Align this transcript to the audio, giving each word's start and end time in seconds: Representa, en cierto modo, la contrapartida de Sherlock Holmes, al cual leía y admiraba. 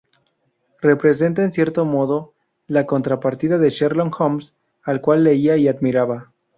Representa, 0.81 1.43
en 1.43 1.51
cierto 1.51 1.85
modo, 1.85 2.33
la 2.65 2.87
contrapartida 2.87 3.59
de 3.59 3.69
Sherlock 3.69 4.19
Holmes, 4.19 4.55
al 4.81 4.99
cual 4.99 5.23
leía 5.23 5.57
y 5.57 5.67
admiraba. 5.67 6.31